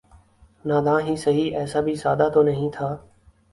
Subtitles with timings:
[0.65, 2.95] ناداں ہی سہی ایسا بھی سادہ تو نہیں تھا